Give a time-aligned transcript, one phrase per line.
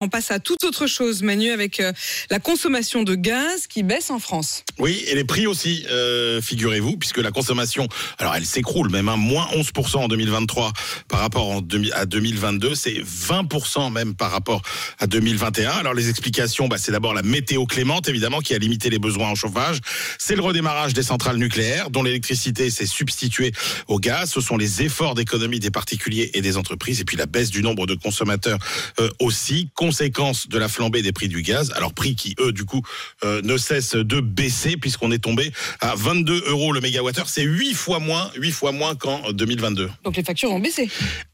[0.00, 1.92] On passe à toute autre chose, Manu, avec euh,
[2.30, 4.62] la consommation de gaz qui baisse en France.
[4.78, 9.16] Oui, et les prix aussi, euh, figurez-vous, puisque la consommation, alors elle s'écroule même, hein,
[9.16, 10.72] moins 11% en 2023
[11.08, 14.62] par rapport à 2022, c'est 20% même par rapport
[15.00, 15.68] à 2021.
[15.68, 19.30] Alors les explications, bah, c'est d'abord la météo clémente, évidemment, qui a limité les besoins
[19.30, 19.80] en chauffage.
[20.16, 23.50] C'est le redémarrage des centrales nucléaires, dont l'électricité s'est substituée
[23.88, 24.30] au gaz.
[24.30, 27.64] Ce sont les efforts d'économie des particuliers et des entreprises, et puis la baisse du
[27.64, 28.60] nombre de consommateurs
[29.00, 31.72] euh, aussi, conséquence de la flambée des prix du gaz.
[31.74, 32.82] Alors prix qui, eux, du coup,
[33.24, 37.26] euh, ne cessent de baisser puisqu'on est tombé à 22 euros le mégawattheure.
[37.30, 39.88] C'est 8 fois moins, 8 fois moins qu'en 2022.
[40.04, 40.90] Donc les factures ont baissé.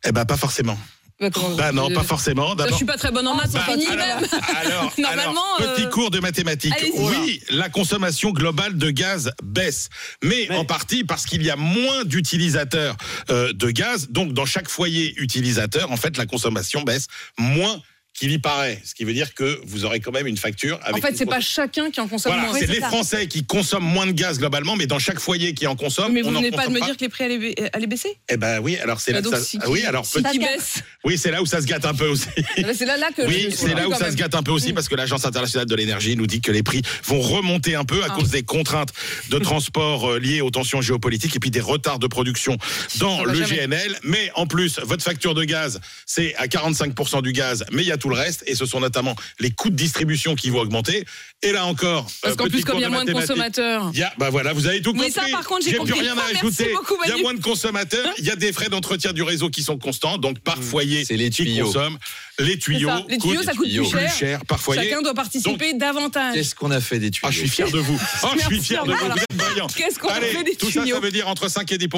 [0.07, 0.79] Eh ben pas forcément.
[1.21, 2.57] Bah, Bah non, Euh, pas forcément.
[2.69, 4.29] Je suis pas très bonne en maths, Bah, c'est fini alors, même.
[4.57, 6.75] alors, Normalement, alors, petit euh, cours de mathématiques.
[6.95, 9.91] Oui, la consommation globale de gaz baisse,
[10.23, 12.97] mais, en partie parce qu'il y a moins d'utilisateurs
[13.31, 14.09] euh, de gaz.
[14.11, 17.07] Donc, dans chaque foyer utilisateur, en fait, la consommation baisse
[17.39, 17.81] moins
[18.15, 18.81] qu'il y paraît.
[18.85, 20.79] Ce qui veut dire que vous aurez quand même une facture.
[20.85, 22.59] En Avec fait, une c'est pas chacun qui en consomme Voilà, moins.
[22.59, 25.75] c'est les Français qui consomment moins de gaz globalement, mais dans chaque foyer qui en
[25.77, 28.17] consomme, Mais vous venez pas de me dire que les prix allaient, ba- allaient baisser?
[28.29, 29.41] Eh ben oui, alors c'est là Ah, que donc, ça.
[29.45, 30.75] si qui- oui, alors si petit- qui baisse.
[31.05, 32.29] oui, c'est là où ça se gâte un peu aussi.
[32.75, 34.13] C'est là, là que je Oui, c'est là où ça même.
[34.13, 36.63] se gâte un peu aussi parce que l'Agence internationale de l'énergie nous dit que les
[36.63, 38.15] prix vont remonter un peu à Ah.
[38.15, 38.93] cause des contraintes
[39.31, 42.57] de transport euh, liées aux tensions géopolitiques et puis des retards de production
[42.99, 43.67] dans le jamais.
[43.67, 43.99] GNL.
[44.03, 47.93] Mais en plus, votre facture de gaz, c'est à 45% du gaz, mais il y
[47.93, 51.07] a tout le reste et ce sont notamment les coûts de distribution qui vont augmenter.
[51.41, 53.91] Et là encore, Parce euh, qu'en petit plus, comme il y a moins de consommateurs.
[53.95, 55.11] Il y a, bah voilà, vous avez tout compris.
[55.11, 56.01] ça, par contre, j'ai plus compris.
[56.01, 56.73] rien à Merci ajouter.
[56.75, 59.49] beaucoup, il y a moins de consommateurs, il y a des frais d'entretien du réseau
[59.49, 61.65] qui sont constants, donc par foyer C'est les qui tuyaux.
[61.65, 61.97] consomment.
[62.39, 63.05] Les tuyaux, ça.
[63.09, 64.15] Les tuyaux, coûtent ça coûte plus plus cher.
[64.15, 64.83] cher par foyer.
[64.83, 66.35] Chacun doit participer davantage.
[66.35, 67.99] Qu'est-ce qu'on a fait des tuyaux Ah, je suis fier de vous.
[68.23, 68.99] Ah, je suis fier de vous.
[68.99, 69.67] Vous êtes brillants.
[69.69, 71.89] Qu'est-ce qu'on a fait des tout ça, tuyaux ça veut dire entre 5 et 10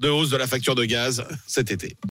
[0.00, 1.96] de hausse de la facture de gaz cet été.